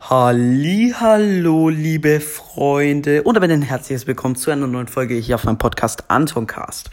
Hallo, 0.00 1.68
liebe 1.68 2.20
Freunde 2.20 3.24
und 3.24 3.34
damit 3.34 3.50
ein 3.50 3.62
herzliches 3.62 4.06
Willkommen 4.06 4.36
zu 4.36 4.52
einer 4.52 4.68
neuen 4.68 4.86
Folge 4.86 5.16
hier 5.16 5.34
auf 5.34 5.44
meinem 5.44 5.58
Podcast 5.58 6.04
Antoncast. 6.08 6.88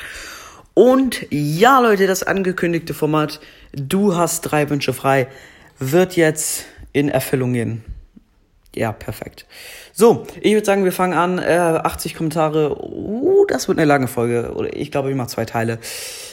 Und 0.74 1.26
ja, 1.30 1.80
Leute, 1.80 2.08
das 2.08 2.24
angekündigte 2.24 2.96
Format 2.96 3.40
Du 3.74 4.16
hast 4.16 4.42
drei 4.42 4.70
Wünsche 4.72 4.92
frei 4.92 5.28
wird 5.78 6.16
jetzt 6.16 6.66
in 6.94 7.08
Erfüllung 7.08 7.54
gehen. 7.54 7.86
Ja, 8.76 8.92
perfekt. 8.92 9.46
So, 9.94 10.28
ich 10.42 10.54
würde 10.54 10.66
sagen, 10.66 10.84
wir 10.84 10.92
fangen 10.92 11.14
an. 11.14 11.40
Äh, 11.40 11.80
80 11.82 12.14
Kommentare. 12.14 12.78
Uh, 12.84 13.46
das 13.48 13.70
wird 13.70 13.78
eine 13.78 13.86
lange 13.86 14.08
Folge. 14.08 14.52
Oder 14.54 14.76
ich 14.76 14.92
glaube, 14.92 15.10
ich 15.10 15.16
mache 15.16 15.30
zwei 15.30 15.46
Teile. 15.46 15.80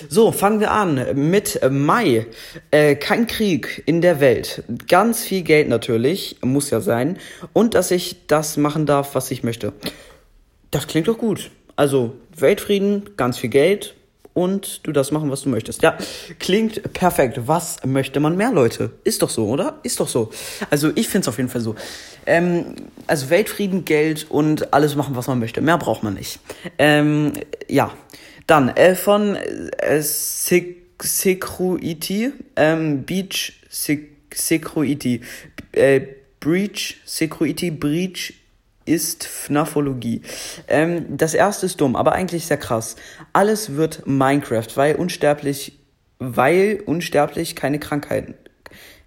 So, 0.09 0.33
fangen 0.33 0.59
wir 0.59 0.73
an 0.73 1.07
mit 1.15 1.61
Mai. 1.71 2.27
Äh, 2.73 2.97
kein 2.97 3.29
Krieg 3.29 3.85
in 3.87 4.01
der 4.01 4.19
Welt. 4.19 4.65
Ganz 4.89 5.23
viel 5.23 5.43
Geld 5.43 5.69
natürlich. 5.69 6.39
Muss 6.43 6.71
ja 6.71 6.81
sein. 6.81 7.19
Und 7.53 7.75
dass 7.75 7.93
ich 7.93 8.27
das 8.27 8.57
machen 8.57 8.87
darf, 8.87 9.15
was 9.15 9.31
ich 9.31 9.45
möchte. 9.45 9.73
Das 10.73 10.89
klingt 10.89 11.07
doch 11.07 11.19
gut. 11.19 11.53
Also, 11.77 12.15
Weltfrieden, 12.37 13.11
ganz 13.17 13.39
viel 13.39 13.51
Geld, 13.51 13.95
und 14.35 14.87
du 14.87 14.93
das 14.93 15.11
machen, 15.11 15.31
was 15.31 15.43
du 15.43 15.49
möchtest. 15.49 15.83
Ja, 15.83 15.97
klingt 16.39 16.93
perfekt. 16.93 17.41
Was 17.47 17.85
möchte 17.85 18.21
man 18.21 18.37
mehr, 18.37 18.53
Leute? 18.53 18.93
Ist 19.05 19.23
doch 19.23 19.31
so, 19.31 19.47
oder? 19.47 19.79
Ist 19.83 20.01
doch 20.01 20.09
so. 20.09 20.31
Also 20.71 20.91
ich 20.95 21.09
finde 21.09 21.23
es 21.23 21.29
auf 21.29 21.39
jeden 21.39 21.49
Fall 21.51 21.61
so. 21.61 21.75
Ähm, 22.27 22.77
also 23.07 23.31
Weltfrieden, 23.31 23.85
Geld 23.85 24.31
und 24.31 24.73
alles 24.73 24.97
machen, 24.97 25.17
was 25.17 25.27
man 25.27 25.39
möchte. 25.39 25.61
Mehr 25.61 25.79
braucht 25.79 26.03
man 26.03 26.15
nicht. 26.15 26.39
Ähm, 26.79 27.33
ja, 27.69 27.93
dann 28.47 28.71
äh, 28.71 28.95
von 28.95 29.37
äh, 29.37 30.03
Secruity, 31.01 32.33
ähm, 32.57 33.05
Beach 33.05 33.53
Secruity, 34.35 35.21
äh, 35.73 36.01
Breach, 36.41 36.97
Secruity, 37.05 37.71
Breach 37.71 38.35
ist 38.93 39.25
FNAFologie. 39.25 40.21
Ähm, 40.69 41.17
das 41.17 41.33
erste 41.33 41.67
ist 41.67 41.81
dumm, 41.81 41.97
aber 41.97 42.13
eigentlich 42.13 42.47
sehr 42.47 42.59
krass. 42.59 42.97
Alles 43.33 43.75
wird 43.75 44.07
Minecraft, 44.07 44.69
weil 44.75 44.97
unsterblich, 44.97 45.79
weil 46.19 46.83
unsterblich 46.85 47.57
keine 47.57 47.79
Krankheiten. 47.79 48.35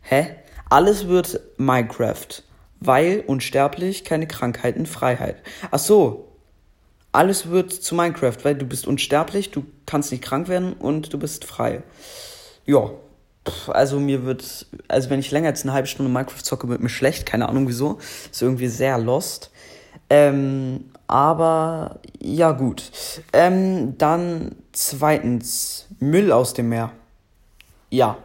Hä? 0.02 0.36
Alles 0.70 1.08
wird 1.08 1.40
Minecraft, 1.58 2.44
weil 2.80 3.24
unsterblich 3.28 4.04
keine 4.04 4.28
Krankheiten, 4.28 4.88
Freiheit. 4.88 5.38
Ach 5.70 5.80
so. 5.80 6.32
Alles 7.12 7.50
wird 7.50 7.72
zu 7.72 7.96
Minecraft, 7.96 8.38
weil 8.44 8.56
du 8.56 8.66
bist 8.66 8.88
unsterblich, 8.88 9.52
du 9.52 9.66
kannst 9.86 10.12
nicht 10.12 10.24
krank 10.24 10.50
werden 10.50 10.74
und 10.74 11.14
du 11.14 11.20
bist 11.20 11.46
frei. 11.46 11.82
Ja, 12.66 12.90
also 13.68 14.00
mir 14.00 14.26
wird, 14.26 14.66
also 14.88 15.10
wenn 15.10 15.20
ich 15.20 15.32
länger 15.32 15.50
als 15.50 15.64
eine 15.64 15.74
halbe 15.74 15.88
Stunde 15.88 16.12
Minecraft 16.12 16.42
zocke, 16.42 16.68
wird 16.68 16.82
mir 16.82 16.90
schlecht, 16.90 17.26
keine 17.26 17.48
Ahnung 17.48 17.68
wieso. 17.68 18.00
Ist 18.32 18.42
irgendwie 18.42 18.68
sehr 18.68 18.98
lost. 18.98 19.52
Ähm, 20.10 20.86
aber 21.08 22.00
ja 22.20 22.52
gut. 22.52 22.92
Ähm, 23.34 23.98
dann 23.98 24.56
zweitens, 24.72 25.88
Müll 26.00 26.32
aus 26.32 26.54
dem 26.54 26.70
Meer. 26.70 26.92
Ja. 27.90 28.18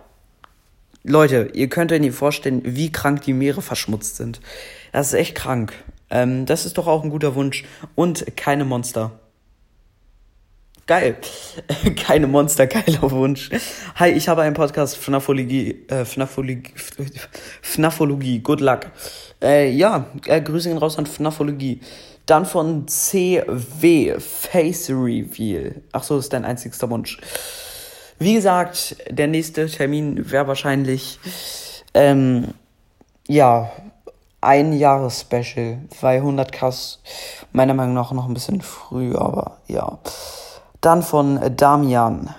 Leute, 1.03 1.51
ihr 1.55 1.69
könnt 1.69 1.93
euch 1.93 2.01
nicht 2.01 2.15
vorstellen, 2.15 2.63
wie 2.65 2.93
krank 2.93 3.23
die 3.23 3.33
Meere 3.33 3.63
verschmutzt 3.63 4.17
sind. 4.17 4.41
Das 4.93 5.09
ist 5.09 5.15
echt 5.15 5.35
krank. 5.35 5.73
Ähm, 6.11 6.45
das 6.45 6.67
ist 6.67 6.77
doch 6.77 6.87
auch 6.87 7.03
ein 7.05 7.11
guter 7.11 7.35
Wunsch. 7.35 7.65
Und 7.95 8.37
keine 8.37 8.65
Monster. 8.65 9.13
Geil. 10.91 11.19
Keine 12.05 12.27
Monster, 12.27 12.67
geiler 12.67 13.13
Wunsch. 13.13 13.49
Hi, 13.95 14.11
ich 14.11 14.29
habe 14.29 14.43
einen 14.43 14.57
Podcast 14.57 14.97
FNAFologie, 14.97 15.87
äh, 15.87 16.05
FNAFologie, 16.05 16.75
FNAFologie, 17.63 18.41
good 18.41 18.61
luck. 18.61 18.87
Äh, 19.41 19.71
ja, 19.71 20.07
äh, 20.27 20.41
Grüße 20.41 20.69
gehen 20.69 20.79
raus 20.79 20.99
an 20.99 21.07
FNAFologie. 21.07 21.81
Dann 22.27 22.45
von 22.45 22.89
CW, 22.89 24.19
Face 24.19 24.91
Reveal. 24.91 25.77
Ach 25.93 26.03
so, 26.03 26.19
ist 26.19 26.33
dein 26.33 26.45
einzigster 26.45 26.91
Wunsch. 26.91 27.21
Wie 28.19 28.35
gesagt, 28.35 28.97
der 29.09 29.29
nächste 29.29 29.67
Termin 29.67 30.33
wäre 30.33 30.49
wahrscheinlich, 30.49 31.21
ähm, 31.95 32.49
ja, 33.29 33.71
ein 34.41 34.73
Jahres-Special, 34.73 35.83
weil 36.01 36.17
100 36.17 36.51
Kass 36.51 36.99
meiner 37.53 37.75
Meinung 37.75 37.95
nach 37.95 38.11
noch 38.11 38.27
ein 38.27 38.35
bisschen 38.35 38.61
früh, 38.61 39.15
aber 39.15 39.59
ja. 39.69 40.01
Dann 40.81 41.03
von 41.03 41.57
Damian, 41.57 42.35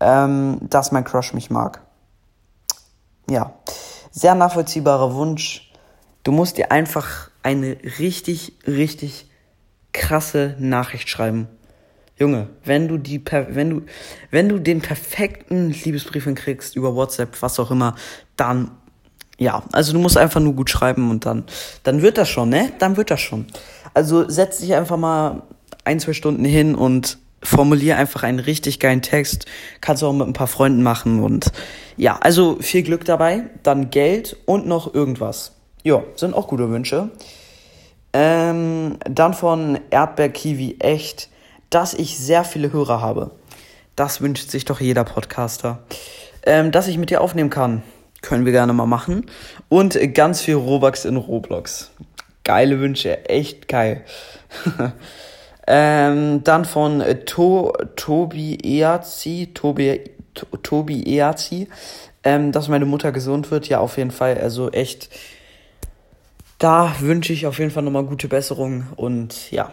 ähm, 0.00 0.58
dass 0.62 0.92
mein 0.92 1.04
Crush 1.04 1.34
mich 1.34 1.50
mag. 1.50 1.82
Ja, 3.28 3.54
sehr 4.10 4.34
nachvollziehbarer 4.34 5.14
Wunsch. 5.14 5.70
Du 6.22 6.32
musst 6.32 6.56
dir 6.56 6.70
einfach 6.70 7.30
eine 7.42 7.76
richtig, 7.98 8.54
richtig 8.66 9.26
krasse 9.92 10.56
Nachricht 10.58 11.08
schreiben. 11.08 11.48
Junge, 12.18 12.48
wenn 12.64 12.88
du 12.88 12.98
die, 12.98 13.22
wenn 13.24 13.70
du, 13.70 13.82
wenn 14.30 14.48
du 14.48 14.58
den 14.58 14.80
perfekten 14.80 15.70
Liebesbrief 15.70 16.24
hinkriegst 16.24 16.76
über 16.76 16.94
WhatsApp, 16.94 17.40
was 17.40 17.58
auch 17.58 17.70
immer, 17.70 17.96
dann, 18.36 18.70
ja, 19.38 19.62
also 19.72 19.92
du 19.92 19.98
musst 19.98 20.16
einfach 20.16 20.40
nur 20.40 20.52
gut 20.54 20.70
schreiben 20.70 21.10
und 21.10 21.26
dann, 21.26 21.44
dann 21.82 22.02
wird 22.02 22.18
das 22.18 22.28
schon, 22.28 22.50
ne? 22.50 22.72
Dann 22.78 22.96
wird 22.96 23.10
das 23.10 23.20
schon. 23.20 23.46
Also 23.94 24.28
setz 24.28 24.58
dich 24.58 24.74
einfach 24.74 24.96
mal 24.96 25.42
ein, 25.84 26.00
zwei 26.00 26.12
Stunden 26.12 26.44
hin 26.44 26.74
und 26.74 27.18
formulier 27.42 27.96
einfach 27.96 28.22
einen 28.22 28.38
richtig 28.38 28.80
geilen 28.80 29.02
Text. 29.02 29.46
Kannst 29.80 30.02
du 30.02 30.06
auch 30.06 30.12
mit 30.12 30.26
ein 30.26 30.32
paar 30.32 30.46
Freunden 30.46 30.82
machen 30.82 31.22
und 31.22 31.52
ja, 31.96 32.18
also 32.20 32.56
viel 32.60 32.82
Glück 32.82 33.04
dabei. 33.04 33.44
Dann 33.62 33.90
Geld 33.90 34.36
und 34.46 34.66
noch 34.66 34.94
irgendwas. 34.94 35.52
Ja, 35.82 36.02
sind 36.16 36.34
auch 36.34 36.48
gute 36.48 36.70
Wünsche. 36.70 37.10
Ähm, 38.12 38.98
dann 39.04 39.34
von 39.34 39.78
Erdbeer-Kiwi 39.90 40.76
echt, 40.80 41.28
dass 41.70 41.94
ich 41.94 42.18
sehr 42.18 42.44
viele 42.44 42.72
Hörer 42.72 43.00
habe. 43.00 43.30
Das 43.96 44.20
wünscht 44.20 44.50
sich 44.50 44.64
doch 44.64 44.80
jeder 44.80 45.04
Podcaster. 45.04 45.82
Ähm, 46.44 46.72
dass 46.72 46.88
ich 46.88 46.98
mit 46.98 47.10
dir 47.10 47.20
aufnehmen 47.20 47.50
kann, 47.50 47.82
können 48.20 48.44
wir 48.44 48.52
gerne 48.52 48.72
mal 48.72 48.86
machen. 48.86 49.26
Und 49.68 49.98
ganz 50.14 50.40
viel 50.40 50.54
Robux 50.54 51.04
in 51.04 51.16
Roblox. 51.16 51.90
Geile 52.44 52.80
Wünsche, 52.80 53.28
echt 53.28 53.68
geil. 53.68 54.04
Ähm, 55.66 56.42
dann 56.44 56.64
von 56.64 57.00
äh, 57.00 57.24
to, 57.24 57.72
Tobi 57.94 58.58
Eazi, 58.62 59.50
Tobi, 59.54 60.00
to, 60.34 60.46
Tobi 60.62 61.04
Eazi, 61.04 61.68
ähm, 62.24 62.52
dass 62.52 62.68
meine 62.68 62.84
Mutter 62.84 63.12
gesund 63.12 63.50
wird. 63.50 63.68
Ja, 63.68 63.78
auf 63.80 63.96
jeden 63.96 64.10
Fall. 64.10 64.38
Also 64.38 64.70
echt, 64.70 65.08
da 66.58 66.94
wünsche 67.00 67.32
ich 67.32 67.46
auf 67.46 67.58
jeden 67.58 67.70
Fall 67.70 67.82
nochmal 67.82 68.04
gute 68.04 68.28
Besserung 68.28 68.88
und 68.96 69.50
ja. 69.50 69.72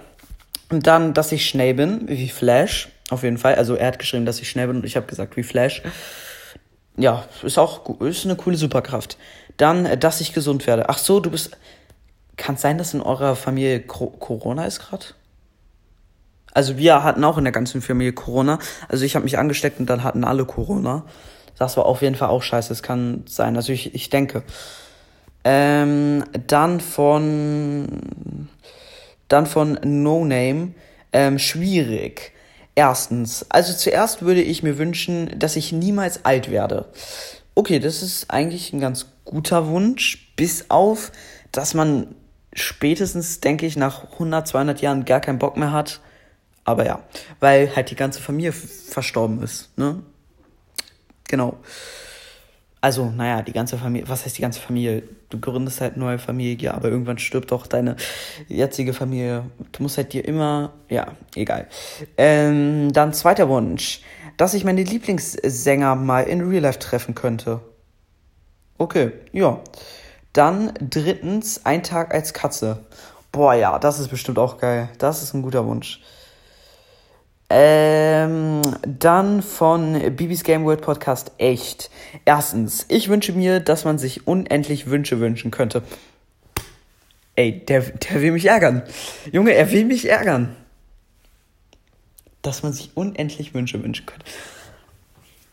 Und 0.70 0.86
dann, 0.86 1.16
dass 1.16 1.32
ich 1.32 1.48
schnell 1.48 1.74
bin, 1.74 2.08
wie 2.08 2.30
Flash, 2.30 2.90
auf 3.10 3.24
jeden 3.24 3.40
Fall. 3.40 3.56
Also 3.56 3.74
er 3.74 3.88
hat 3.88 3.98
geschrieben, 3.98 4.26
dass 4.26 4.40
ich 4.40 4.50
schnell 4.50 4.68
bin 4.68 4.78
und 4.78 4.86
ich 4.86 4.96
habe 4.96 5.08
gesagt, 5.08 5.36
wie 5.36 5.44
Flash. 5.44 5.82
Ja, 6.96 7.26
ist 7.42 7.58
auch 7.58 8.00
ist 8.02 8.26
eine 8.26 8.36
coole 8.36 8.58
Superkraft. 8.58 9.18
Dann, 9.58 9.86
äh, 9.86 9.98
dass 9.98 10.22
ich 10.22 10.34
gesund 10.34 10.68
werde. 10.68 10.90
Ach 10.90 10.98
so, 10.98 11.20
du 11.20 11.32
bist. 11.32 11.58
Kann 12.38 12.56
es 12.56 12.62
sein, 12.62 12.78
dass 12.78 12.94
in 12.94 13.02
eurer 13.02 13.36
Familie 13.36 13.82
Corona 13.82 14.66
ist 14.66 14.80
gerade? 14.80 15.08
Also 16.54 16.78
wir 16.78 17.04
hatten 17.04 17.24
auch 17.24 17.38
in 17.38 17.44
der 17.44 17.54
ganzen 17.54 17.82
Familie 17.82 18.14
Corona. 18.14 18.60
Also 18.88 19.06
ich 19.06 19.16
habe 19.16 19.24
mich 19.24 19.38
angesteckt 19.38 19.80
und 19.80 19.90
dann 19.90 20.04
hatten 20.04 20.24
alle 20.24 20.46
Corona. 20.46 21.06
Das 21.58 21.78
war 21.78 21.86
auf 21.86 22.02
jeden 22.02 22.16
Fall 22.16 22.30
auch 22.30 22.44
scheiße. 22.44 22.72
Es 22.74 22.84
kann 22.84 23.24
sein. 23.28 23.56
Also 23.56 23.72
ich, 23.74 23.94
ich 23.94 24.10
denke. 24.10 24.44
Ähm, 25.44 26.24
dann 26.48 26.80
von 26.80 28.48
dann 29.28 29.46
von 29.46 29.80
No 29.84 30.26
Name. 30.26 30.74
Ähm, 31.14 31.40
schwierig. 31.40 32.34
Erstens, 32.76 33.46
also 33.50 33.74
zuerst 33.74 34.22
würde 34.22 34.42
ich 34.42 34.64
mir 34.64 34.78
wünschen, 34.78 35.38
dass 35.38 35.56
ich 35.56 35.72
niemals 35.72 36.24
alt 36.24 36.50
werde. 36.50 36.86
Okay, 37.56 37.80
das 37.80 38.02
ist 38.02 38.32
eigentlich 38.32 38.72
ein 38.72 38.80
ganz 38.80 39.08
guter 39.26 39.68
Wunsch, 39.68 40.32
bis 40.38 40.70
auf, 40.70 41.12
dass 41.52 41.74
man 41.74 42.16
spätestens, 42.54 43.42
denke 43.42 43.66
ich, 43.66 43.76
nach 43.76 44.14
100, 44.14 44.48
200 44.48 44.82
Jahren 44.82 45.04
gar 45.04 45.20
keinen 45.20 45.40
Bock 45.40 45.58
mehr 45.58 45.74
hat, 45.74 46.00
aber 46.64 46.86
ja, 46.86 47.02
weil 47.40 47.76
halt 47.76 47.90
die 47.92 47.96
ganze 47.96 48.22
Familie 48.22 48.52
verstorben 48.52 49.42
ist, 49.42 49.78
ne? 49.78 50.02
Genau. 51.28 51.58
Also, 52.82 53.10
naja, 53.10 53.42
die 53.42 53.52
ganze 53.52 53.78
Familie, 53.78 54.08
was 54.08 54.24
heißt 54.24 54.38
die 54.38 54.42
ganze 54.42 54.62
Familie? 54.62 55.04
Du 55.30 55.40
gründest 55.40 55.82
halt 55.82 55.96
eine 55.96 56.06
neue 56.06 56.20
Familie, 56.20 56.74
aber 56.74 56.88
irgendwann 56.88 57.18
stirbt 57.18 57.52
auch 57.52 57.68
deine 57.68 57.98
jetzige 58.48 58.94
Familie. 58.94 59.44
Du 59.74 59.84
musst 59.84 59.98
halt 59.98 60.14
dir 60.14 60.26
immer, 60.26 60.72
ja, 60.88 61.08
egal. 61.36 61.68
Ähm, 62.18 62.94
dann 62.94 63.12
zweiter 63.14 63.50
Wunsch, 63.50 64.02
dass 64.38 64.54
ich 64.54 64.64
meine 64.64 64.84
Lieblingssänger 64.84 65.96
mal 65.96 66.22
in 66.22 66.48
Real 66.48 66.64
Life 66.64 66.80
treffen 66.80 67.16
könnte. 67.16 67.60
Okay, 68.78 69.12
ja. 69.34 69.60
Dann 70.32 70.74
drittens, 70.80 71.66
ein 71.66 71.84
Tag 71.84 72.14
als 72.14 72.34
Katze. 72.34 72.86
Boah, 73.34 73.56
ja, 73.56 73.78
das 73.78 74.00
ist 74.00 74.08
bestimmt 74.08 74.40
auch 74.40 74.58
geil. 74.58 74.88
Das 75.00 75.22
ist 75.22 75.34
ein 75.34 75.42
guter 75.42 75.66
Wunsch. 75.66 76.02
Ähm, 77.52 78.62
dann 78.86 79.42
von 79.42 80.16
Bibis 80.16 80.44
Game 80.44 80.66
World 80.66 80.82
Podcast 80.82 81.32
echt. 81.40 81.90
Erstens, 82.26 82.86
ich 82.90 83.10
wünsche 83.10 83.34
mir, 83.34 83.60
dass 83.60 83.86
man 83.86 83.98
sich 83.98 84.28
unendlich 84.28 84.88
Wünsche 84.88 85.20
wünschen 85.20 85.50
könnte. 85.50 85.82
Ey, 87.36 87.66
der, 87.66 87.82
der 87.82 88.22
will 88.22 88.34
mich 88.34 88.46
ärgern. 88.46 88.84
Junge, 89.32 89.54
er 89.54 89.72
will 89.72 89.86
mich 89.86 90.08
ärgern. 90.08 90.56
Dass 92.44 92.62
man 92.62 92.74
sich 92.74 92.92
unendlich 92.94 93.54
Wünsche 93.54 93.82
wünschen 93.84 94.06
könnte. 94.06 94.26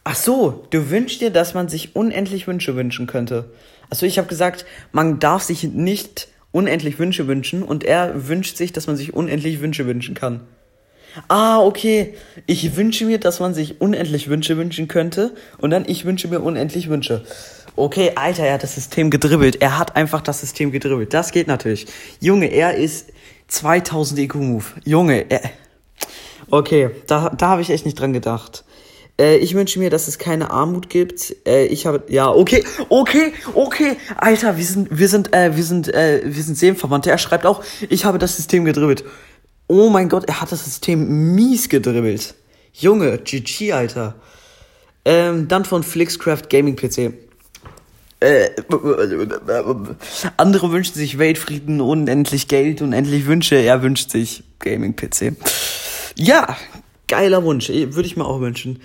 Ach 0.05 0.15
so, 0.15 0.67
du 0.71 0.91
wünschst 0.91 1.21
dir, 1.21 1.31
dass 1.31 1.55
man 1.55 1.69
sich 1.69 1.97
unendlich 1.97 2.47
Wünsche 2.47 2.77
wünschen 2.77 3.07
könnte. 3.07 3.51
Achso, 3.91 4.07
ich 4.07 4.19
habe 4.19 4.29
gesagt, 4.29 4.67
man 4.93 5.19
darf 5.19 5.43
sich 5.43 5.65
nicht 5.65 6.29
unendlich 6.53 6.99
Wünsche 6.99 7.27
wünschen 7.27 7.63
und 7.63 7.85
er 7.85 8.29
wünscht 8.29 8.57
sich, 8.57 8.73
dass 8.73 8.87
man 8.87 8.97
sich 8.97 9.15
unendlich 9.15 9.61
Wünsche 9.61 9.87
wünschen 9.87 10.15
kann. 10.15 10.41
Ah, 11.29 11.61
okay. 11.61 12.15
Ich 12.47 12.77
wünsche 12.77 13.07
mir, 13.07 13.19
dass 13.19 13.41
man 13.41 13.55
sich 13.55 13.81
unendlich 13.81 14.29
Wünsche 14.29 14.57
wünschen 14.57 14.89
könnte 14.89 15.35
und 15.59 15.71
dann 15.71 15.85
ich 15.87 16.05
wünsche 16.05 16.29
mir 16.29 16.41
unendlich 16.41 16.89
Wünsche. 16.89 17.25
Okay, 17.75 18.13
Alter, 18.15 18.45
er 18.45 18.55
hat 18.55 18.63
das 18.63 18.75
System 18.75 19.11
gedribbelt. 19.11 19.61
Er 19.61 19.79
hat 19.79 19.97
einfach 19.97 20.23
das 20.23 20.41
System 20.41 20.73
gedribbelt. 20.73 21.13
Das 21.13 21.31
geht 21.31 21.47
natürlich. 21.47 21.87
Junge, 22.21 22.47
er 22.47 22.75
ist 22.77 23.13
2000 23.49 24.21
IQ-Move. 24.21 24.65
Junge, 24.85 25.31
er... 25.31 25.43
Okay, 26.49 26.91
da, 27.07 27.31
da 27.31 27.49
habe 27.49 27.61
ich 27.61 27.71
echt 27.71 27.85
nicht 27.85 27.99
dran 27.99 28.13
gedacht. 28.13 28.65
Äh, 29.19 29.37
ich 29.39 29.55
wünsche 29.55 29.79
mir, 29.79 29.91
dass 29.91 30.09
es 30.09 30.19
keine 30.19 30.51
Armut 30.51 30.89
gibt. 30.89 31.35
Äh, 31.47 31.67
ich 31.67 31.87
habe 31.87 32.05
ja 32.09 32.31
okay, 32.31 32.65
okay, 32.89 33.33
okay, 33.55 33.97
Alter, 34.17 34.57
wir 34.57 34.65
sind, 34.65 34.89
wir 34.91 35.09
sind, 35.09 35.35
äh, 35.35 35.57
wir 35.57 35.65
sind, 35.65 35.93
äh, 35.93 36.23
wir 36.25 36.43
sind 36.43 36.57
Seelenverwandte. 36.57 37.11
Er 37.11 37.19
schreibt 37.19 37.47
auch, 37.47 37.63
ich 37.89 38.05
habe 38.05 38.19
das 38.19 38.37
System 38.37 38.65
gedribbelt. 38.65 39.05
Oh 39.69 39.91
mein 39.91 40.09
Gott, 40.09 40.25
er 40.29 40.41
hat 40.41 40.53
das 40.53 40.65
System 40.65 41.35
mies 41.35 41.69
gedribbelt. 41.69 42.35
Junge, 42.73 43.19
GG, 43.19 43.73
Alter. 43.73 44.15
Ähm, 45.05 45.49
dann 45.49 45.65
von 45.65 45.83
Flixcraft 45.83 46.49
Gaming 46.49 46.77
PC. 46.77 47.13
Äh, 48.21 48.51
andere 50.37 50.73
wünschen 50.73 50.95
sich 50.95 51.19
Weltfrieden, 51.19 51.81
unendlich 51.81 52.49
Geld, 52.49 52.81
unendlich 52.81 53.27
Wünsche. 53.27 53.57
Er 53.57 53.83
wünscht 53.83 54.11
sich 54.11 54.45
Gaming 54.59 54.97
PC. 54.97 55.37
Ja, 56.17 56.57
geiler 57.09 57.45
Wunsch. 57.45 57.69
Würde 57.69 58.07
ich 58.07 58.17
mir 58.17 58.25
auch 58.25 58.41
wünschen. 58.41 58.81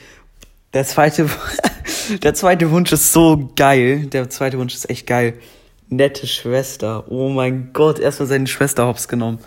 Der 0.74 0.86
zweite, 0.86 1.30
der 2.24 2.34
zweite 2.34 2.72
Wunsch 2.72 2.92
ist 2.92 3.14
so 3.14 3.52
geil. 3.56 4.08
Der 4.08 4.30
zweite 4.30 4.58
Wunsch 4.58 4.74
ist 4.74 4.90
echt 4.90 5.08
geil. 5.08 5.36
Nette 5.90 6.28
Schwester. 6.28 7.06
Oh 7.10 7.30
mein 7.30 7.72
Gott, 7.74 8.00
erstmal 8.00 8.28
seine 8.28 8.48
Schwester 8.48 8.86
hops 8.86 9.08
genommen. 9.08 9.40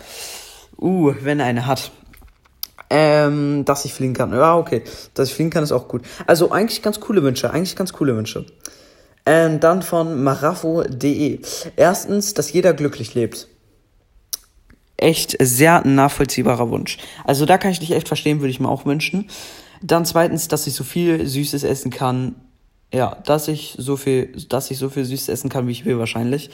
Uh, 0.77 1.13
wenn 1.21 1.39
er 1.39 1.45
eine 1.45 1.65
hat. 1.65 1.91
Ähm, 2.89 3.65
dass 3.65 3.85
ich 3.85 3.93
fliegen 3.93 4.13
kann. 4.13 4.31
Ja, 4.31 4.57
okay. 4.57 4.83
Dass 5.13 5.29
ich 5.29 5.35
fliegen 5.35 5.49
kann, 5.49 5.63
ist 5.63 5.71
auch 5.71 5.87
gut. 5.87 6.03
Also 6.27 6.51
eigentlich 6.51 6.81
ganz 6.81 6.99
coole 6.99 7.23
Wünsche. 7.23 7.51
Eigentlich 7.51 7.75
ganz 7.75 7.93
coole 7.93 8.15
Wünsche. 8.15 8.45
Ähm, 9.25 9.59
dann 9.59 9.81
von 9.81 10.23
marafo.de. 10.23 11.39
Erstens, 11.75 12.35
dass 12.35 12.53
jeder 12.53 12.73
glücklich 12.73 13.15
lebt. 13.15 13.47
Echt 14.97 15.35
sehr 15.39 15.85
nachvollziehbarer 15.85 16.69
Wunsch. 16.69 16.97
Also 17.25 17.45
da 17.45 17.57
kann 17.57 17.71
ich 17.71 17.79
dich 17.79 17.91
echt 17.91 18.07
verstehen, 18.07 18.39
würde 18.39 18.51
ich 18.51 18.59
mir 18.59 18.69
auch 18.69 18.85
wünschen. 18.85 19.29
Dann 19.81 20.05
zweitens, 20.05 20.47
dass 20.47 20.67
ich 20.67 20.73
so 20.73 20.83
viel 20.83 21.25
Süßes 21.25 21.63
essen 21.63 21.91
kann. 21.91 22.35
Ja, 22.93 23.17
dass 23.25 23.47
ich 23.47 23.75
so 23.77 23.97
viel, 23.97 24.31
dass 24.47 24.71
ich 24.71 24.77
so 24.77 24.89
viel 24.89 25.03
Süßes 25.03 25.29
essen 25.29 25.49
kann, 25.49 25.67
wie 25.67 25.71
ich 25.71 25.85
will, 25.85 25.97
wahrscheinlich. 25.97 26.49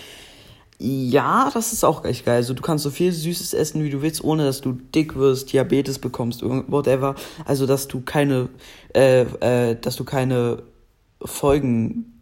Ja, 0.83 1.51
das 1.54 1.74
ist 1.74 1.83
auch 1.83 2.04
echt 2.06 2.25
geil. 2.25 2.38
Also 2.38 2.56
du 2.56 2.63
kannst 2.63 2.83
so 2.83 2.89
viel 2.89 3.12
Süßes 3.12 3.54
essen, 3.54 3.83
wie 3.83 3.92
du 3.92 4.01
willst, 4.01 4.24
ohne 4.24 4.45
dass 4.45 4.62
du 4.62 4.72
dick 4.72 5.16
wirst, 5.16 5.54
Diabetes 5.54 6.00
bekommst, 6.00 6.42
whatever. 6.42 7.13
Also 7.45 7.68
dass 7.68 7.88
du 7.88 8.01
keine, 8.01 8.50
äh, 8.95 9.22
äh, 9.22 9.75
dass 9.80 9.95
du 9.95 10.06
keine 10.06 10.63
Folgen 11.24 12.19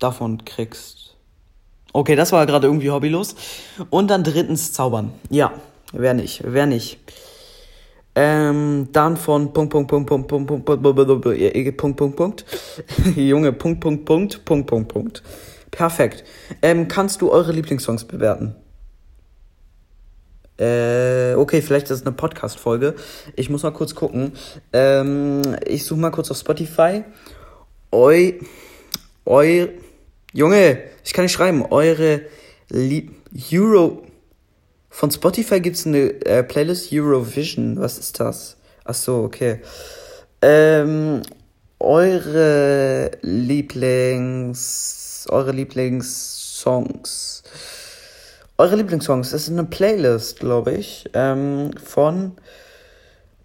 davon 0.00 0.44
kriegst. 0.44 1.14
Okay, 1.92 2.16
das 2.16 2.32
war 2.32 2.46
gerade 2.46 2.66
irgendwie 2.66 2.90
hobbylos. 2.90 3.36
Und 3.90 4.10
dann 4.10 4.24
drittens 4.24 4.72
zaubern. 4.72 5.12
Ja, 5.30 5.52
wer 5.92 6.14
nicht, 6.14 6.42
wer 6.44 6.66
nicht. 6.66 6.98
Ähm, 8.16 8.88
dann 8.90 9.16
von 9.16 9.52
Punkt, 9.52 9.70
Punkt, 9.70 9.88
Punkt, 9.88 10.08
Punkt, 10.08 10.26
Punkt, 10.26 10.48
Punkt, 10.48 10.64
Punkt, 10.66 10.84
Punkt, 10.84 11.76
Punkt, 11.76 11.96
Punkt, 11.96 12.16
Punkt. 12.16 12.44
Junge, 13.14 13.52
Punkt, 13.52 13.80
Punkt, 13.80 14.04
Punkt, 14.04 14.44
Punkt, 14.44 14.66
Punkt, 14.66 14.88
Punkt. 14.88 15.22
Perfekt. 15.72 16.22
Ähm, 16.60 16.86
kannst 16.86 17.22
du 17.22 17.32
eure 17.32 17.50
Lieblingssongs 17.50 18.04
bewerten? 18.04 18.54
Äh, 20.58 21.34
okay, 21.34 21.62
vielleicht 21.62 21.86
ist 21.86 22.00
es 22.00 22.06
eine 22.06 22.12
Podcast-Folge. 22.12 22.94
Ich 23.34 23.50
muss 23.50 23.64
mal 23.64 23.72
kurz 23.72 23.94
gucken. 23.94 24.32
Ähm, 24.72 25.42
ich 25.66 25.84
suche 25.84 25.98
mal 25.98 26.10
kurz 26.10 26.30
auf 26.30 26.36
Spotify. 26.36 27.02
Eu, 27.90 28.32
eu, 29.24 29.68
Junge, 30.32 30.78
ich 31.04 31.12
kann 31.14 31.24
nicht 31.24 31.32
schreiben. 31.32 31.64
Eure 31.70 32.20
Lieb 32.68 33.10
Euro, 33.52 34.02
von 34.90 35.10
Spotify 35.10 35.60
gibt 35.60 35.76
es 35.76 35.86
eine 35.86 36.10
äh, 36.26 36.42
Playlist 36.44 36.92
Eurovision. 36.92 37.80
Was 37.80 37.98
ist 37.98 38.20
das? 38.20 38.58
Ach 38.84 38.94
so, 38.94 39.24
okay. 39.24 39.62
Ähm, 40.42 41.22
eure 41.82 43.10
Lieblings, 43.22 44.72
eure 45.28 45.52
Lieblingssongs. 45.52 47.42
Eure 48.56 48.76
Lieblingssongs. 48.76 49.30
Das 49.32 49.42
ist 49.42 49.50
eine 49.50 49.64
Playlist, 49.64 50.38
glaube 50.40 50.72
ich, 50.72 51.10
ähm, 51.14 51.72
von 51.82 52.32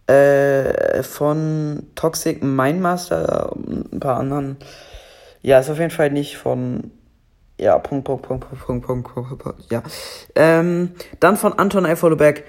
äh, 0.06 1.04
von 1.04 1.88
Toxic 1.96 2.44
Mindmaster, 2.44 3.54
ein 3.56 4.00
paar 4.00 4.18
anderen. 4.18 4.58
Ja, 5.42 5.60
ist 5.60 5.70
auf 5.70 5.80
jeden 5.80 5.92
Fall 5.92 6.12
nicht 6.12 6.38
von 6.38 6.92
ja, 7.60 7.78
Punkt, 7.80 8.06
Punkt, 8.06 8.24
Punkt, 8.28 8.48
Punkt, 8.48 8.66
Punkt, 8.66 8.86
Punkt, 8.86 9.14
Punkt, 9.14 9.40
Punkt, 9.44 9.72
ja. 9.72 9.82
Ähm, 10.36 10.92
dann 11.20 11.38
von 11.38 11.54
Anton 11.54 11.88
Eifelberg 11.88 12.44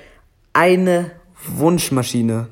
eine 0.53 1.11
Wunschmaschine. 1.47 2.49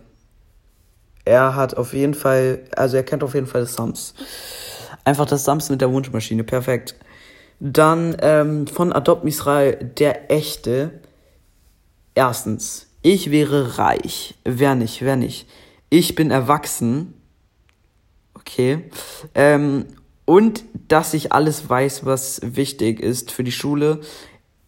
Er 1.26 1.56
hat 1.56 1.76
auf 1.76 1.93
jeden 1.93 2.14
Fall, 2.14 2.61
also 2.76 2.96
er 2.96 3.02
kennt 3.02 3.25
auf 3.25 3.34
jeden 3.34 3.49
Fall 3.49 3.62
das 3.62 3.75
Sams. 3.75 4.14
Einfach 5.05 5.26
das 5.26 5.44
Sams 5.44 5.69
mit 5.69 5.81
der 5.81 5.93
Wunschmaschine, 5.93 6.44
perfekt. 6.44 6.94
Dann 7.58 8.17
ähm, 8.20 8.69
von 8.69 8.93
Adopt 8.93 9.25
Misrael, 9.25 9.75
der 9.75 10.31
echte. 10.31 11.00
Erstens, 12.14 12.87
ich 13.02 13.32
wäre 13.32 13.76
reich. 13.76 14.37
Wer 14.44 14.76
nicht, 14.76 15.02
wer 15.02 15.17
nicht. 15.17 15.49
Ich 15.90 16.14
bin 16.14 16.31
erwachsen. 16.31 17.14
Okay. 18.34 18.84
Ähm, 19.34 19.87
und 20.26 20.62
dass 20.87 21.12
ich 21.12 21.32
alles 21.32 21.69
weiß, 21.69 22.06
was 22.06 22.40
wichtig 22.43 23.00
ist 23.00 23.32
für 23.32 23.43
die 23.43 23.52
Schule, 23.52 24.00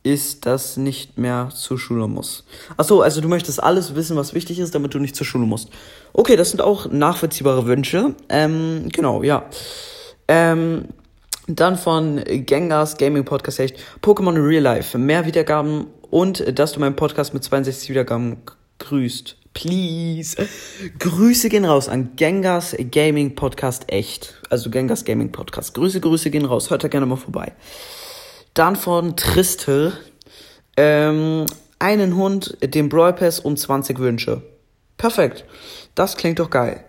ist, 0.08 0.46
dass 0.46 0.76
nicht 0.76 1.18
mehr 1.18 1.50
zur 1.54 1.78
Schule 1.78 2.08
muss. 2.08 2.44
Achso, 2.76 3.00
also 3.00 3.20
du 3.20 3.28
möchtest 3.28 3.62
alles 3.62 3.94
wissen, 3.94 4.16
was 4.16 4.34
wichtig 4.34 4.58
ist, 4.58 4.74
damit 4.74 4.94
du 4.94 4.98
nicht 4.98 5.14
zur 5.14 5.26
Schule 5.26 5.46
musst. 5.46 5.68
Okay, 6.12 6.36
das 6.36 6.50
sind 6.50 6.60
auch 6.60 6.90
nachvollziehbare 6.90 7.66
Wünsche. 7.66 8.14
Ähm, 8.28 8.88
genau, 8.92 9.22
ja. 9.22 9.44
Ähm, 10.26 10.86
dann 11.46 11.78
von 11.78 12.22
Gengars 12.24 12.96
Gaming 12.96 13.24
Podcast 13.24 13.60
echt 13.60 13.76
Pokémon 14.02 14.34
Real 14.34 14.62
Life. 14.62 14.98
Mehr 14.98 15.26
Wiedergaben 15.26 15.86
und 16.10 16.58
dass 16.58 16.72
du 16.72 16.80
meinen 16.80 16.96
Podcast 16.96 17.34
mit 17.34 17.44
62 17.44 17.90
Wiedergaben 17.90 18.38
grüßt. 18.78 19.36
Please. 19.54 20.36
Grüße 20.98 21.48
gehen 21.48 21.64
raus 21.64 21.88
an 21.88 22.14
Gengars 22.16 22.76
Gaming 22.92 23.34
Podcast 23.34 23.84
echt. 23.88 24.34
Also 24.50 24.70
Gengars 24.70 25.04
Gaming 25.04 25.32
Podcast. 25.32 25.74
Grüße, 25.74 26.00
Grüße 26.00 26.30
gehen 26.30 26.44
raus. 26.44 26.70
Hört 26.70 26.84
da 26.84 26.88
gerne 26.88 27.06
mal 27.06 27.16
vorbei. 27.16 27.52
Dann 28.58 28.74
von 28.74 29.14
Tristel. 29.14 29.92
Ähm, 30.76 31.46
einen 31.78 32.16
Hund, 32.16 32.56
den 32.60 32.88
Brawl 32.88 33.12
Pass 33.12 33.38
und 33.38 33.56
20 33.56 34.00
Wünsche. 34.00 34.42
Perfekt. 34.96 35.44
Das 35.94 36.16
klingt 36.16 36.40
doch 36.40 36.50
geil. 36.50 36.84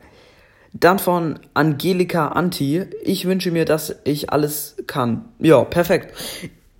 Dann 0.73 0.97
von 0.97 1.37
Angelika 1.53 2.29
Anti. 2.29 2.87
Ich 3.03 3.25
wünsche 3.25 3.51
mir, 3.51 3.65
dass 3.65 3.95
ich 4.03 4.31
alles 4.31 4.77
kann. 4.87 5.25
Ja, 5.37 5.63
perfekt. 5.63 6.17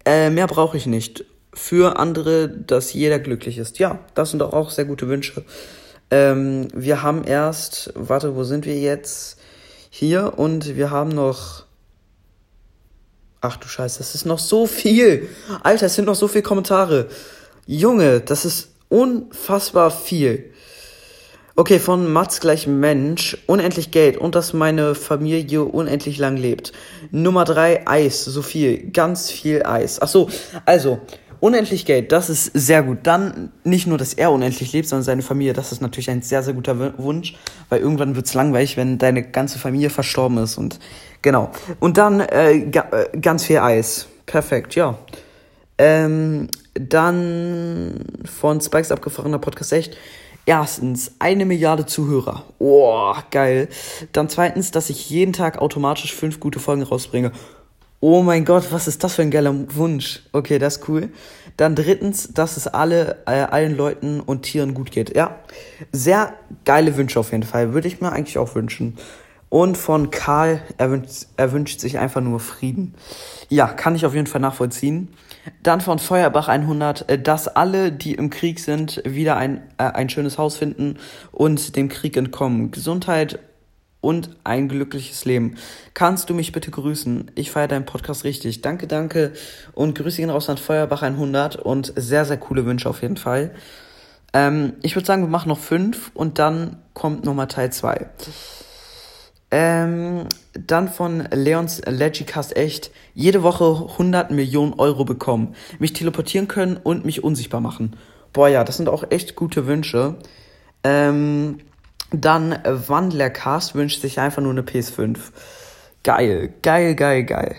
Äh, 0.06 0.32
mehr 0.32 0.48
brauche 0.48 0.76
ich 0.76 0.88
nicht. 0.88 1.24
Für 1.54 2.00
andere, 2.00 2.50
dass 2.50 2.92
jeder 2.92 3.20
glücklich 3.20 3.60
ist. 3.60 3.78
Ja, 3.78 4.00
das 4.16 4.32
sind 4.32 4.40
doch 4.40 4.54
auch 4.54 4.72
sehr 4.72 4.86
gute 4.86 5.08
Wünsche. 5.08 5.46
Ähm, 6.10 6.68
wir 6.74 7.04
haben 7.04 7.26
erst, 7.26 7.94
warte, 7.94 8.36
wo 8.36 8.44
sind 8.44 8.66
wir 8.66 8.80
jetzt? 8.80 9.40
Hier 9.92 10.40
und 10.40 10.76
wir 10.78 10.90
haben 10.90 11.10
noch. 11.10 11.69
Ach 13.42 13.56
du 13.56 13.68
Scheiße, 13.68 14.00
das 14.00 14.16
ist 14.16 14.26
noch 14.26 14.40
so 14.40 14.68
viel. 14.68 15.30
Alter, 15.64 15.86
es 15.86 15.96
sind 15.96 16.06
noch 16.06 16.16
so 16.16 16.28
viele 16.28 16.44
Kommentare. 16.44 17.08
Junge, 17.66 18.20
das 18.20 18.44
ist 18.44 18.70
unfassbar 18.90 19.92
viel. 19.92 20.52
Okay, 21.56 21.80
von 21.80 22.12
Mats 22.12 22.42
gleich 22.42 22.68
Mensch, 22.68 23.38
unendlich 23.46 23.92
Geld 23.92 24.18
und 24.18 24.36
dass 24.36 24.54
meine 24.54 24.96
Familie 24.96 25.64
unendlich 25.64 26.18
lang 26.18 26.36
lebt. 26.36 26.74
Nummer 27.12 27.46
drei 27.46 27.88
Eis, 27.88 28.26
so 28.26 28.42
viel, 28.42 28.92
ganz 28.92 29.30
viel 29.30 29.64
Eis. 29.66 30.02
Ach 30.02 30.08
so, 30.08 30.30
also, 30.66 31.00
Unendlich 31.40 31.86
Geld, 31.86 32.12
das 32.12 32.30
ist 32.30 32.52
sehr 32.54 32.84
gut. 32.84 33.00
Dann 33.04 33.52
nicht 33.64 33.88
nur, 33.88 33.98
dass 33.98 34.14
er 34.14 34.32
unendlich 34.32 34.74
lebt, 34.74 34.88
sondern 34.90 35.04
seine 35.04 35.22
Familie. 35.22 35.54
Das 35.54 35.72
ist 35.72 35.82
natürlich 35.82 36.10
ein 36.10 36.22
sehr, 36.22 36.44
sehr 36.44 36.54
guter 36.54 36.98
Wunsch, 36.98 37.36
weil 37.70 37.80
irgendwann 37.80 38.16
wird's 38.16 38.34
langweilig, 38.34 38.76
wenn 38.76 38.98
deine 38.98 39.24
ganze 39.24 39.58
Familie 39.58 39.90
verstorben 39.90 40.38
ist. 40.40 40.58
Und 40.58 40.80
genau. 41.22 41.52
Und 41.80 41.98
dann 41.98 42.20
äh, 42.20 42.58
äh, 42.58 43.20
ganz 43.20 43.46
viel 43.46 43.60
Eis. 43.60 44.08
Perfekt, 44.26 44.76
ja. 44.76 44.98
Ähm, 45.78 46.50
dann 46.74 48.06
von 48.26 48.60
Spikes 48.60 48.92
abgefahrener 48.92 49.40
Podcast 49.40 49.72
echt. 49.72 49.98
Erstens, 50.46 51.12
eine 51.20 51.46
Milliarde 51.46 51.86
Zuhörer. 51.86 52.44
Oh, 52.58 53.14
geil. 53.32 53.70
Dann 54.12 54.30
zweitens, 54.30 54.72
dass 54.72 54.90
ich 54.90 55.10
jeden 55.10 55.32
Tag 55.32 55.60
automatisch 55.60 56.14
fünf 56.14 56.40
gute 56.40 56.60
Folgen 56.60 56.84
rausbringe. 56.84 57.32
Oh 58.02 58.22
mein 58.22 58.46
Gott, 58.46 58.72
was 58.72 58.88
ist 58.88 59.04
das 59.04 59.16
für 59.16 59.24
ein 59.24 59.32
geiler 59.32 59.54
Wunsch? 59.76 60.22
Okay, 60.32 60.58
das 60.58 60.78
ist 60.78 60.88
cool. 60.88 61.10
Dann 61.58 61.76
drittens, 61.76 62.32
dass 62.34 62.56
es 62.56 62.66
alle, 62.66 63.18
äh, 63.26 63.32
allen 63.32 63.76
Leuten 63.76 64.22
und 64.22 64.44
Tieren 64.44 64.74
gut 64.74 64.92
geht. 64.92 65.18
Ja, 65.18 65.36
sehr 65.92 66.34
geile 66.64 66.96
Wünsche 66.96 67.20
auf 67.20 67.34
jeden 67.34 67.44
Fall. 67.44 67.74
Würde 67.74 67.90
ich 67.90 68.00
mir 68.00 68.14
eigentlich 68.14 68.38
auch 68.38 68.56
wünschen. 68.56 68.98
Und 69.50 69.78
von 69.78 70.12
Karl, 70.12 70.62
er 70.78 70.92
wünscht, 70.92 71.26
er 71.36 71.52
wünscht 71.52 71.82
sich 71.82 72.00
einfach 72.00 72.22
nur 72.22 72.40
Frieden. 72.40 72.94
Ja, 73.50 73.68
kann 73.68 73.96
ich 73.96 74.06
auf 74.06 74.14
jeden 74.14 74.28
Fall 74.28 74.40
nachvollziehen. 74.40 75.10
Dann 75.62 75.82
von 75.82 76.00
Feuerbach 76.00 76.48
100, 76.48 77.10
äh, 77.10 77.22
dass 77.22 77.50
alle, 77.50 77.92
die 77.92 78.14
im 78.14 78.30
Krieg 78.30 78.62
sind, 78.62 79.02
wieder 79.06 79.36
ein, 79.36 79.62
äh, 79.78 79.84
ein 79.84 80.08
schönes 80.08 80.38
Haus 80.38 80.56
finden 80.56 81.00
und 81.34 81.76
dem 81.76 81.90
Krieg 81.90 82.16
entkommen. 82.16 82.72
Gesundheit 82.72 83.40
und 84.02 84.30
ein 84.44 84.70
glückliches 84.70 85.26
Leben. 85.26 85.56
Kannst 85.94 86.30
du 86.30 86.34
mich 86.34 86.52
bitte 86.52 86.72
grüßen? 86.72 87.32
Ich 87.36 87.52
feiere 87.52 87.68
deinen 87.68 87.86
Podcast 87.86 88.24
richtig. 88.24 88.62
Danke, 88.62 88.88
danke 88.88 89.34
und 89.74 89.98
Grüße 89.98 90.18
gehen 90.18 90.30
raus 90.30 90.50
an 90.50 90.58
Feuerbach 90.58 91.02
100 91.02 91.58
und 91.58 91.94
sehr, 91.96 92.26
sehr 92.26 92.38
coole 92.38 92.66
Wünsche 92.66 92.90
auf 92.90 93.02
jeden 93.02 93.18
Fall. 93.18 93.52
Ähm, 94.34 94.74
ich 94.82 94.96
würde 94.96 95.06
sagen, 95.06 95.24
wir 95.24 95.30
machen 95.30 95.50
noch 95.50 95.60
fünf 95.60 96.12
und 96.14 96.40
dann 96.40 96.78
kommt 96.94 97.26
nochmal 97.26 97.48
Teil 97.48 97.72
zwei. 97.72 98.08
Ähm, 99.52 100.28
dann 100.54 100.88
von 100.88 101.28
Leons 101.32 101.82
Legicast 101.86 102.56
echt 102.56 102.92
jede 103.16 103.42
Woche 103.42 103.88
100 103.94 104.30
Millionen 104.30 104.74
Euro 104.74 105.06
bekommen, 105.06 105.56
mich 105.80 105.94
teleportieren 105.94 106.48
können 106.48 106.78
und 106.78 107.04
mich 107.04 107.24
unsichtbar 107.24 107.60
machen. 107.60 107.96
Boah, 108.32 108.48
ja, 108.48 108.64
das 108.64 108.78
sind 108.78 108.90
auch 108.90 109.04
echt 109.10 109.36
gute 109.36 109.66
Wünsche. 109.66 110.18
Ähm, 110.84 111.58
dann 112.12 112.58
Wandlercast 112.64 113.76
wünscht 113.76 114.02
sich 114.02 114.20
einfach 114.20 114.42
nur 114.42 114.52
eine 114.52 114.62
PS5. 114.62 115.18
Geil, 116.04 116.54
geil, 116.62 116.96
geil, 116.96 117.24
geil. 117.24 117.56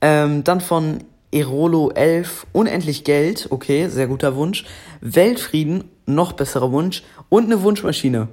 Ähm, 0.00 0.44
dann 0.44 0.60
von 0.60 1.04
Erolo 1.32 1.90
11, 1.90 2.46
unendlich 2.52 3.04
Geld, 3.04 3.48
okay, 3.50 3.88
sehr 3.88 4.06
guter 4.06 4.36
Wunsch. 4.36 4.64
Weltfrieden, 5.00 5.84
noch 6.06 6.32
besserer 6.32 6.70
Wunsch. 6.70 7.02
Und 7.28 7.46
eine 7.46 7.62
Wunschmaschine. 7.62 8.28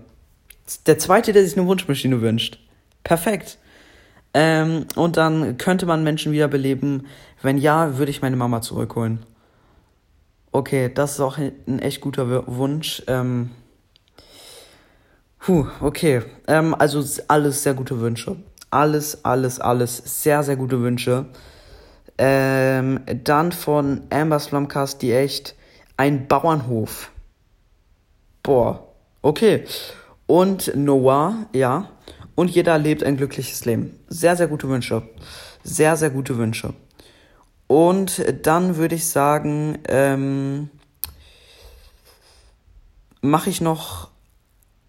Der 0.85 0.99
zweite, 0.99 1.33
der 1.33 1.43
sich 1.43 1.57
eine 1.57 1.65
Wunschmaschine 1.65 2.21
wünscht. 2.21 2.59
Perfekt. 3.03 3.57
Ähm, 4.33 4.85
und 4.95 5.17
dann 5.17 5.57
könnte 5.57 5.85
man 5.85 6.03
Menschen 6.03 6.31
wiederbeleben. 6.31 7.07
Wenn 7.41 7.57
ja, 7.57 7.97
würde 7.97 8.11
ich 8.11 8.21
meine 8.21 8.35
Mama 8.35 8.61
zurückholen. 8.61 9.25
Okay, 10.51 10.91
das 10.93 11.13
ist 11.13 11.19
auch 11.21 11.37
ein 11.37 11.79
echt 11.79 12.01
guter 12.01 12.45
Wunsch. 12.47 13.01
Ähm, 13.07 13.51
Puh, 15.43 15.65
okay. 15.79 16.21
Ähm, 16.47 16.75
also 16.77 17.03
alles 17.27 17.63
sehr 17.63 17.73
gute 17.73 17.99
Wünsche. 17.99 18.35
Alles, 18.69 19.25
alles, 19.25 19.59
alles 19.59 19.97
sehr, 19.97 20.43
sehr 20.43 20.55
gute 20.55 20.81
Wünsche. 20.81 21.25
Ähm, 22.19 22.99
dann 23.23 23.51
von 23.51 24.03
Amber 24.11 24.37
Slumcast, 24.37 25.01
die 25.01 25.11
echt 25.11 25.55
ein 25.97 26.27
Bauernhof. 26.27 27.11
Boah, 28.43 28.87
okay. 29.23 29.65
Und 30.27 30.75
Noah, 30.75 31.47
ja. 31.53 31.89
Und 32.35 32.51
jeder 32.51 32.77
lebt 32.77 33.03
ein 33.03 33.17
glückliches 33.17 33.65
Leben. 33.65 33.99
Sehr, 34.07 34.35
sehr 34.35 34.47
gute 34.47 34.69
Wünsche. 34.69 35.01
Sehr, 35.63 35.97
sehr 35.97 36.11
gute 36.11 36.37
Wünsche. 36.37 36.75
Und 37.65 38.23
dann 38.43 38.75
würde 38.75 38.93
ich 38.93 39.09
sagen, 39.09 39.79
ähm, 39.87 40.69
mache 43.21 43.49
ich 43.49 43.59
noch 43.59 44.10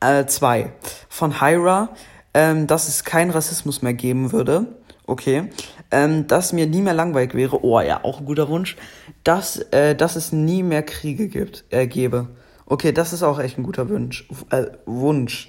äh, 0.02 0.26
zwei. 0.26 0.72
Von 1.08 1.40
Hyra, 1.40 1.90
ähm, 2.34 2.66
dass 2.66 2.88
es 2.88 3.04
keinen 3.04 3.30
Rassismus 3.30 3.82
mehr 3.82 3.94
geben 3.94 4.32
würde. 4.32 4.66
Okay. 5.06 5.50
Ähm, 5.90 6.26
dass 6.26 6.52
mir 6.52 6.66
nie 6.66 6.80
mehr 6.80 6.94
langweilig 6.94 7.34
wäre. 7.34 7.64
Oh 7.64 7.80
ja, 7.80 8.04
auch 8.04 8.20
ein 8.20 8.26
guter 8.26 8.48
Wunsch. 8.48 8.76
Dass, 9.24 9.58
äh, 9.72 9.94
dass 9.94 10.16
es 10.16 10.32
nie 10.32 10.62
mehr 10.62 10.82
Kriege 10.82 11.28
gibt, 11.28 11.64
äh, 11.70 11.86
gäbe. 11.86 12.28
Okay, 12.66 12.92
das 12.92 13.12
ist 13.12 13.22
auch 13.22 13.38
echt 13.38 13.58
ein 13.58 13.64
guter 13.64 13.88
Wunsch. 13.88 14.26
Äh, 14.50 14.66
Wunsch. 14.86 15.48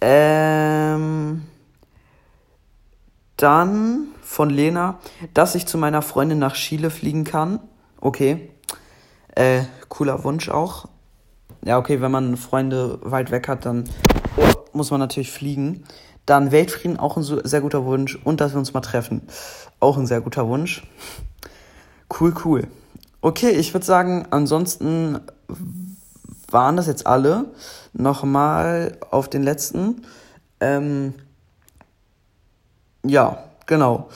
Ähm, 0.00 1.42
dann 3.36 4.08
von 4.22 4.50
Lena, 4.50 4.98
dass 5.32 5.54
ich 5.54 5.66
zu 5.66 5.78
meiner 5.78 6.02
Freundin 6.02 6.38
nach 6.38 6.54
Chile 6.54 6.90
fliegen 6.90 7.24
kann. 7.24 7.60
Okay. 8.00 8.50
Äh, 9.34 9.62
cooler 9.88 10.24
Wunsch 10.24 10.48
auch 10.48 10.88
ja, 11.64 11.78
okay, 11.78 12.00
wenn 12.00 12.10
man 12.10 12.36
Freunde 12.36 12.98
weit 13.02 13.30
weg 13.30 13.48
hat, 13.48 13.64
dann 13.64 13.84
muss 14.72 14.90
man 14.90 15.00
natürlich 15.00 15.32
fliegen. 15.32 15.84
Dann 16.26 16.52
Weltfrieden, 16.52 16.98
auch 16.98 17.16
ein 17.16 17.22
sehr 17.22 17.60
guter 17.60 17.84
Wunsch. 17.84 18.18
Und 18.22 18.40
dass 18.40 18.52
wir 18.52 18.58
uns 18.58 18.74
mal 18.74 18.80
treffen. 18.80 19.22
Auch 19.80 19.96
ein 19.96 20.06
sehr 20.06 20.20
guter 20.20 20.46
Wunsch. 20.46 20.86
Cool, 22.20 22.34
cool. 22.44 22.66
Okay, 23.22 23.50
ich 23.50 23.72
würde 23.72 23.86
sagen, 23.86 24.26
ansonsten 24.30 25.20
waren 26.50 26.76
das 26.76 26.86
jetzt 26.86 27.06
alle. 27.06 27.46
Nochmal 27.94 28.98
auf 29.10 29.28
den 29.30 29.42
letzten. 29.42 30.02
Ähm, 30.60 31.14
ja, 33.04 33.38
genau. 33.66 34.10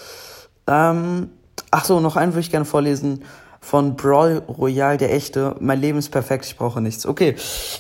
Ähm, 0.67 1.31
ach 1.71 1.85
so, 1.87 2.00
noch 2.00 2.17
einen 2.17 2.33
würde 2.33 2.40
ich 2.40 2.50
gerne 2.50 2.67
vorlesen 2.67 3.25
von 3.61 3.97
Brawl 3.97 4.43
Royale, 4.49 4.99
der 4.99 5.12
echte, 5.12 5.57
mein 5.61 5.81
Leben 5.81 5.99
ist 5.99 6.11
perfekt, 6.11 6.47
ich 6.47 6.57
brauche 6.57 6.81
nichts. 6.81 7.07
Okay, 7.07 7.35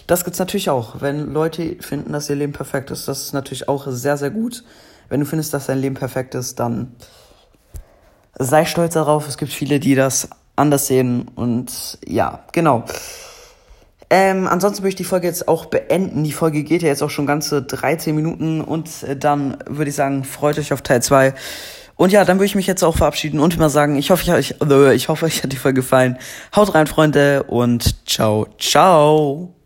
das 0.06 0.24
gibt's 0.24 0.38
natürlich 0.38 0.70
auch. 0.70 1.00
Wenn 1.00 1.32
Leute 1.32 1.76
finden, 1.80 2.12
dass 2.12 2.28
ihr 2.28 2.36
Leben 2.36 2.52
perfekt 2.52 2.90
ist, 2.90 3.08
das 3.08 3.22
ist 3.22 3.32
natürlich 3.32 3.68
auch 3.68 3.86
sehr, 3.88 4.16
sehr 4.16 4.30
gut. 4.30 4.64
Wenn 5.08 5.20
du 5.20 5.26
findest, 5.26 5.54
dass 5.54 5.66
dein 5.66 5.78
Leben 5.78 5.94
perfekt 5.94 6.34
ist, 6.34 6.58
dann 6.58 6.92
sei 8.38 8.64
stolz 8.64 8.94
darauf. 8.94 9.28
Es 9.28 9.38
gibt 9.38 9.52
viele, 9.52 9.80
die 9.80 9.94
das 9.94 10.28
anders 10.56 10.86
sehen 10.86 11.28
und 11.34 11.98
ja, 12.06 12.44
genau. 12.52 12.84
Ähm, 14.10 14.46
ansonsten 14.46 14.82
möchte 14.82 15.02
ich 15.02 15.06
die 15.06 15.10
Folge 15.10 15.26
jetzt 15.26 15.48
auch 15.48 15.66
beenden. 15.66 16.24
Die 16.24 16.32
Folge 16.32 16.62
geht 16.62 16.82
ja 16.82 16.88
jetzt 16.88 17.02
auch 17.02 17.10
schon 17.10 17.26
ganze 17.26 17.62
13 17.62 18.14
Minuten 18.14 18.62
und 18.62 18.88
dann 19.18 19.58
würde 19.66 19.90
ich 19.90 19.96
sagen, 19.96 20.24
freut 20.24 20.58
euch 20.58 20.72
auf 20.72 20.82
Teil 20.82 21.02
2. 21.02 21.34
Und 21.98 22.12
ja, 22.12 22.24
dann 22.24 22.38
würde 22.38 22.46
ich 22.46 22.54
mich 22.54 22.68
jetzt 22.68 22.84
auch 22.84 22.96
verabschieden 22.96 23.40
und 23.40 23.58
mal 23.58 23.68
sagen, 23.68 23.96
ich 23.96 24.10
hoffe, 24.10 24.38
ich, 24.38 24.54
ich 24.94 25.08
hoffe, 25.08 25.26
euch 25.26 25.42
hat 25.42 25.52
die 25.52 25.56
Folge 25.56 25.80
gefallen. 25.80 26.16
Haut 26.54 26.72
rein, 26.72 26.86
Freunde, 26.86 27.42
und 27.42 28.06
ciao, 28.08 28.46
ciao. 28.56 29.57